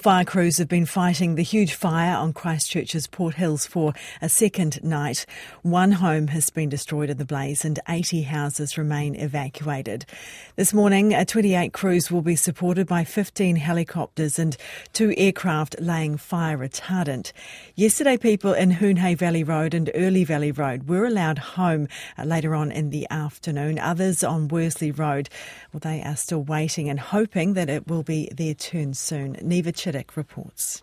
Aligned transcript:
Fire 0.00 0.24
crews 0.24 0.58
have 0.58 0.68
been 0.68 0.86
fighting 0.86 1.34
the 1.34 1.42
huge 1.42 1.74
fire 1.74 2.16
on 2.16 2.32
Christchurch's 2.32 3.08
Port 3.08 3.34
Hills 3.34 3.66
for 3.66 3.94
a 4.22 4.28
second 4.28 4.80
night. 4.84 5.26
One 5.62 5.90
home 5.90 6.28
has 6.28 6.50
been 6.50 6.68
destroyed 6.68 7.10
in 7.10 7.16
the 7.16 7.24
blaze 7.24 7.64
and 7.64 7.80
80 7.88 8.22
houses 8.22 8.78
remain 8.78 9.16
evacuated. 9.16 10.06
This 10.54 10.72
morning, 10.72 11.10
28 11.10 11.72
crews 11.72 12.12
will 12.12 12.22
be 12.22 12.36
supported 12.36 12.86
by 12.86 13.02
15 13.02 13.56
helicopters 13.56 14.38
and 14.38 14.56
two 14.92 15.14
aircraft 15.16 15.74
laying 15.80 16.16
fire 16.16 16.58
retardant. 16.58 17.32
Yesterday, 17.74 18.16
people 18.16 18.52
in 18.52 18.70
Hoon 18.70 18.98
Hay 18.98 19.14
Valley 19.16 19.42
Road 19.42 19.74
and 19.74 19.90
Early 19.96 20.22
Valley 20.22 20.52
Road 20.52 20.88
were 20.88 21.06
allowed 21.06 21.38
home 21.38 21.88
uh, 22.16 22.22
later 22.22 22.54
on 22.54 22.70
in 22.70 22.90
the 22.90 23.08
afternoon. 23.10 23.80
Others 23.80 24.22
on 24.22 24.46
Worsley 24.46 24.92
Road, 24.92 25.28
well, 25.72 25.80
they 25.80 26.04
are 26.04 26.14
still 26.14 26.44
waiting 26.44 26.88
and 26.88 27.00
hoping 27.00 27.54
that 27.54 27.68
it 27.68 27.88
will 27.88 28.04
be 28.04 28.28
their 28.32 28.54
turn 28.54 28.94
soon. 28.94 29.34
Niva 29.42 29.74
Chittock 29.88 30.18
reports. 30.18 30.82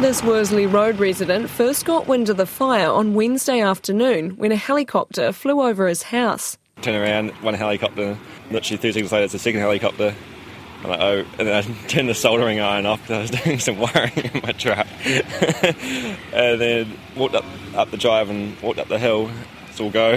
This 0.00 0.22
Worsley 0.22 0.64
Road 0.64 0.98
resident 0.98 1.50
first 1.50 1.84
got 1.84 2.06
wind 2.06 2.30
of 2.30 2.38
the 2.38 2.46
fire 2.46 2.90
on 2.90 3.12
Wednesday 3.12 3.60
afternoon 3.60 4.30
when 4.38 4.52
a 4.52 4.56
helicopter 4.56 5.32
flew 5.32 5.60
over 5.60 5.86
his 5.86 6.04
house. 6.04 6.56
Turn 6.80 6.94
around, 6.94 7.32
one 7.42 7.52
helicopter, 7.52 8.16
literally 8.50 8.78
30 8.78 8.92
seconds 8.92 9.12
later, 9.12 9.24
it's 9.26 9.34
a 9.34 9.38
second 9.38 9.60
helicopter. 9.60 10.14
I'm 10.82 10.88
like, 10.88 11.00
oh, 11.00 11.18
and 11.38 11.48
then 11.48 11.54
I 11.54 11.86
turned 11.88 12.08
the 12.08 12.14
soldering 12.14 12.58
iron 12.58 12.86
off 12.86 13.02
because 13.02 13.16
I 13.18 13.20
was 13.20 13.30
doing 13.44 13.58
some 13.58 13.78
wiring 13.78 14.16
in 14.16 14.40
my 14.42 14.52
truck. 14.52 14.86
and 15.04 16.58
then 16.58 16.98
walked 17.14 17.34
up, 17.34 17.44
up 17.74 17.90
the 17.90 17.98
drive 17.98 18.30
and 18.30 18.58
walked 18.62 18.78
up 18.78 18.88
the 18.88 18.98
hill. 18.98 19.30
It's 19.68 19.80
all 19.80 19.90
go. 19.90 20.16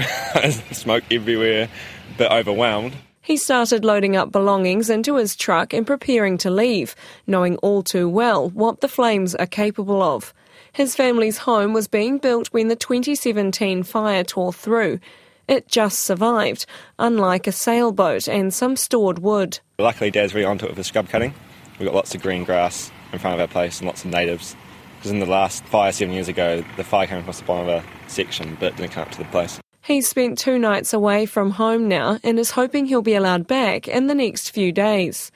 Smoke 0.71 1.03
everywhere, 1.11 1.67
a 2.13 2.17
bit 2.17 2.31
overwhelmed. 2.31 2.95
He 3.29 3.37
started 3.37 3.85
loading 3.85 4.15
up 4.15 4.31
belongings 4.31 4.89
into 4.89 5.17
his 5.17 5.35
truck 5.35 5.71
and 5.71 5.85
preparing 5.85 6.39
to 6.39 6.49
leave, 6.49 6.95
knowing 7.27 7.57
all 7.57 7.83
too 7.83 8.09
well 8.09 8.49
what 8.49 8.81
the 8.81 8.87
flames 8.87 9.35
are 9.35 9.45
capable 9.45 10.01
of. 10.01 10.33
His 10.73 10.95
family's 10.95 11.37
home 11.37 11.71
was 11.71 11.87
being 11.87 12.17
built 12.17 12.47
when 12.47 12.69
the 12.69 12.75
2017 12.75 13.83
fire 13.83 14.23
tore 14.23 14.51
through. 14.51 14.99
It 15.47 15.67
just 15.67 15.99
survived, 15.99 16.65
unlike 16.97 17.45
a 17.45 17.51
sailboat 17.51 18.27
and 18.27 18.51
some 18.51 18.75
stored 18.75 19.19
wood. 19.19 19.59
Luckily, 19.77 20.09
Dad's 20.09 20.33
really 20.33 20.47
onto 20.47 20.65
it 20.65 20.69
with 20.69 20.77
the 20.77 20.83
scrub 20.83 21.07
cutting. 21.09 21.35
We've 21.77 21.85
got 21.85 21.93
lots 21.93 22.15
of 22.15 22.23
green 22.23 22.43
grass 22.43 22.91
in 23.13 23.19
front 23.19 23.35
of 23.35 23.41
our 23.41 23.47
place 23.47 23.77
and 23.77 23.85
lots 23.85 24.03
of 24.03 24.09
natives. 24.09 24.55
Because 24.97 25.11
in 25.11 25.19
the 25.19 25.27
last 25.27 25.63
fire 25.65 25.91
seven 25.91 26.15
years 26.15 26.29
ago, 26.29 26.65
the 26.77 26.83
fire 26.83 27.05
came 27.05 27.19
across 27.19 27.37
the 27.39 27.45
bottom 27.45 27.69
of 27.69 27.83
a 27.83 28.09
section 28.09 28.57
but 28.59 28.75
didn't 28.75 28.93
come 28.93 29.03
up 29.03 29.11
to 29.11 29.19
the 29.19 29.25
place. 29.25 29.59
He's 29.81 30.07
spent 30.07 30.37
two 30.37 30.59
nights 30.59 30.93
away 30.93 31.25
from 31.25 31.51
home 31.51 31.87
now 31.87 32.19
and 32.23 32.37
is 32.37 32.51
hoping 32.51 32.85
he'll 32.85 33.01
be 33.01 33.15
allowed 33.15 33.47
back 33.47 33.87
in 33.87 34.07
the 34.07 34.15
next 34.15 34.51
few 34.51 34.71
days. 34.71 35.31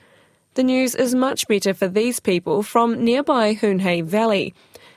The 0.54 0.62
news 0.62 0.94
is 0.94 1.14
much 1.14 1.48
better 1.48 1.74
for 1.74 1.88
these 1.88 2.20
people 2.20 2.62
from 2.62 3.02
nearby 3.02 3.54
Hoon 3.54 3.80
Hay 3.80 4.02
Valley. 4.02 4.54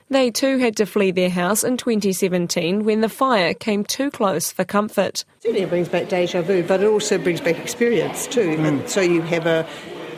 They 0.09 0.31
too 0.31 0.57
had 0.57 0.77
to 0.77 0.85
flee 0.85 1.11
their 1.11 1.29
house 1.29 1.63
in 1.63 1.75
2017 1.77 2.85
when 2.85 3.01
the 3.01 3.09
fire 3.09 3.53
came 3.53 3.83
too 3.83 4.09
close 4.09 4.51
for 4.51 4.63
comfort. 4.63 5.25
Certainly 5.39 5.63
it 5.63 5.69
brings 5.69 5.89
back 5.89 6.07
deja 6.07 6.41
vu, 6.41 6.63
but 6.63 6.81
it 6.81 6.87
also 6.87 7.17
brings 7.17 7.41
back 7.41 7.57
experience 7.57 8.27
too. 8.27 8.55
Mm. 8.55 8.87
So 8.87 9.01
you 9.01 9.21
have 9.23 9.45
a 9.45 9.67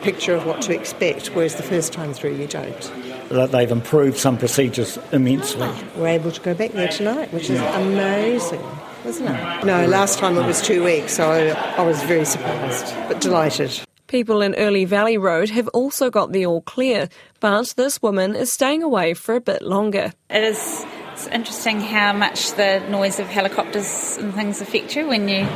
picture 0.02 0.34
of 0.34 0.46
what 0.46 0.62
to 0.62 0.74
expect, 0.74 1.28
whereas 1.28 1.56
the 1.56 1.62
first 1.62 1.92
time 1.92 2.12
through 2.12 2.36
you 2.36 2.46
don't. 2.46 3.09
That 3.30 3.52
they've 3.52 3.70
improved 3.70 4.18
some 4.18 4.36
procedures 4.36 4.98
immensely. 5.12 5.70
We're 5.96 6.08
able 6.08 6.32
to 6.32 6.40
go 6.40 6.52
back 6.52 6.72
there 6.72 6.88
tonight, 6.88 7.32
which 7.32 7.48
is 7.48 7.60
amazing 7.60 8.62
wasn't 9.04 9.30
it? 9.30 9.64
No, 9.64 9.86
last 9.86 10.18
time 10.18 10.36
it 10.36 10.46
was 10.46 10.60
two 10.60 10.84
weeks, 10.84 11.14
so 11.14 11.30
I 11.30 11.82
was 11.82 12.02
very 12.02 12.24
surprised, 12.24 12.94
but 13.08 13.20
delighted. 13.20 13.80
People 14.06 14.42
in 14.42 14.54
Early 14.56 14.84
Valley 14.84 15.16
Road 15.18 15.50
have 15.50 15.68
also 15.68 16.10
got 16.10 16.32
the 16.32 16.44
all 16.44 16.62
clear, 16.62 17.08
but 17.38 17.74
this 17.76 18.02
woman 18.02 18.34
is 18.34 18.52
staying 18.52 18.82
away 18.82 19.14
for 19.14 19.36
a 19.36 19.40
bit 19.40 19.62
longer. 19.62 20.12
It 20.28 20.42
is 20.42 20.84
it's 21.12 21.26
interesting 21.28 21.80
how 21.80 22.12
much 22.12 22.52
the 22.52 22.80
noise 22.88 23.20
of 23.20 23.26
helicopters 23.26 24.16
and 24.16 24.34
things 24.34 24.60
affect 24.60 24.96
you 24.96 25.06
when 25.06 25.28
you 25.28 25.46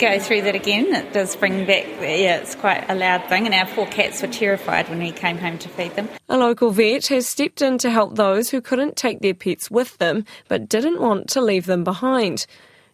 go 0.00 0.18
through 0.18 0.42
that 0.42 0.54
again. 0.54 0.94
It 0.94 1.12
does 1.12 1.36
bring 1.36 1.66
back, 1.66 1.84
yeah, 2.00 2.38
it's 2.38 2.54
quite 2.54 2.84
a 2.88 2.94
loud 2.94 3.28
thing, 3.28 3.44
and 3.46 3.54
our 3.54 3.66
poor 3.66 3.86
cats 3.86 4.22
were 4.22 4.28
terrified 4.28 4.88
when 4.88 4.98
we 4.98 5.12
came 5.12 5.36
home 5.36 5.58
to 5.58 5.68
feed 5.68 5.94
them. 5.94 6.08
A 6.28 6.38
local 6.38 6.70
vet 6.70 7.08
has 7.08 7.26
stepped 7.26 7.60
in 7.60 7.76
to 7.78 7.90
help 7.90 8.16
those 8.16 8.50
who 8.50 8.60
couldn't 8.60 8.96
take 8.96 9.20
their 9.20 9.34
pets 9.34 9.70
with 9.70 9.98
them 9.98 10.24
but 10.48 10.68
didn't 10.68 11.00
want 11.00 11.28
to 11.30 11.40
leave 11.40 11.66
them 11.66 11.84
behind. 11.84 12.46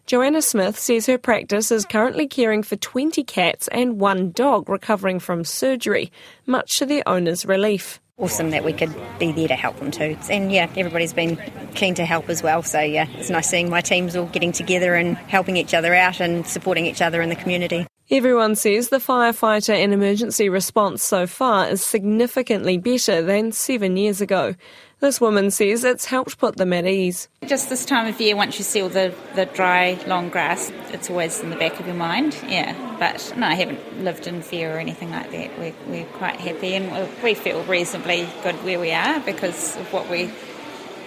Joanna 0.07 0.41
Smith 0.41 0.79
says 0.79 1.05
her 1.07 1.17
practice 1.17 1.69
is 1.69 1.83
currently 1.83 2.29
caring 2.29 2.63
for 2.63 2.77
20 2.77 3.25
cats 3.25 3.67
and 3.67 3.99
one 3.99 4.31
dog 4.31 4.69
recovering 4.69 5.19
from 5.19 5.43
surgery, 5.43 6.13
much 6.45 6.77
to 6.77 6.85
their 6.85 7.03
owner's 7.05 7.45
relief. 7.45 7.99
Awesome 8.17 8.51
that 8.51 8.63
we 8.63 8.71
could 8.71 8.95
be 9.19 9.33
there 9.33 9.49
to 9.49 9.55
help 9.55 9.77
them 9.79 9.91
too. 9.91 10.17
And 10.29 10.49
yeah, 10.49 10.71
everybody's 10.77 11.11
been 11.11 11.37
keen 11.75 11.93
to 11.95 12.05
help 12.05 12.29
as 12.29 12.41
well. 12.41 12.63
So 12.63 12.79
yeah, 12.79 13.05
it's 13.15 13.29
nice 13.29 13.49
seeing 13.49 13.69
my 13.69 13.81
teams 13.81 14.15
all 14.15 14.27
getting 14.27 14.53
together 14.53 14.95
and 14.95 15.17
helping 15.17 15.57
each 15.57 15.73
other 15.73 15.93
out 15.93 16.21
and 16.21 16.47
supporting 16.47 16.85
each 16.85 17.01
other 17.01 17.21
in 17.21 17.27
the 17.27 17.35
community. 17.35 17.85
Everyone 18.09 18.55
says 18.55 18.87
the 18.87 18.99
firefighter 18.99 19.73
and 19.73 19.93
emergency 19.93 20.47
response 20.47 21.03
so 21.03 21.27
far 21.27 21.67
is 21.67 21.85
significantly 21.85 22.77
better 22.77 23.21
than 23.21 23.51
seven 23.51 23.97
years 23.97 24.21
ago. 24.21 24.55
This 25.01 25.19
woman 25.19 25.51
says 25.51 25.83
it's 25.83 26.05
helped 26.05 26.37
put 26.37 26.55
them 26.55 26.71
at 26.71 26.85
ease. 26.85 27.27
Just 27.45 27.67
this 27.67 27.85
time 27.85 28.07
of 28.07 28.21
year, 28.21 28.37
once 28.37 28.57
you 28.57 28.63
see 28.63 28.81
all 28.81 28.87
the, 28.87 29.13
the 29.35 29.45
dry, 29.47 29.99
long 30.07 30.29
grass, 30.29 30.71
it's 30.93 31.09
always 31.09 31.41
in 31.41 31.49
the 31.49 31.57
back 31.57 31.81
of 31.81 31.85
your 31.85 31.97
mind, 31.97 32.37
yeah. 32.47 32.73
But 32.97 33.33
no, 33.35 33.45
I 33.45 33.55
haven't 33.55 34.01
lived 34.01 34.25
in 34.25 34.41
fear 34.41 34.73
or 34.73 34.79
anything 34.79 35.11
like 35.11 35.29
that. 35.31 35.59
We're, 35.59 35.75
we're 35.87 36.05
quite 36.05 36.39
happy 36.39 36.75
and 36.75 37.09
we 37.21 37.33
feel 37.33 37.61
reasonably 37.65 38.25
good 38.41 38.55
where 38.63 38.79
we 38.79 38.93
are 38.93 39.19
because 39.19 39.75
of 39.75 39.91
what 39.91 40.09
we 40.09 40.31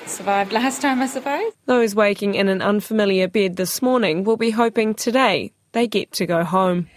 survived 0.05 0.53
last 0.61 0.83
time, 0.83 1.01
I 1.01 1.07
suppose. 1.07 1.51
Those 1.65 1.95
waking 1.95 2.35
in 2.35 2.49
an 2.49 2.61
unfamiliar 2.61 3.27
bed 3.27 3.57
this 3.57 3.81
morning 3.81 4.23
will 4.23 4.37
be 4.37 4.51
hoping 4.51 4.93
today 4.93 5.55
they 5.73 5.87
get 5.87 6.13
to 6.13 6.27
go 6.27 6.45
home. 6.45 6.89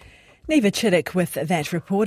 Niva 0.50 0.74
Chittock 0.74 1.16
with 1.16 1.34
that 1.34 1.72
report. 1.72 2.02